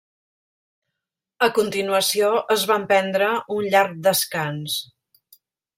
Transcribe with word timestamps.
A 1.47 1.51
continuació 1.59 2.31
es 2.57 2.67
van 2.73 2.89
prendre 2.93 3.31
un 3.59 3.73
llarg 3.77 4.05
descans. 4.09 4.85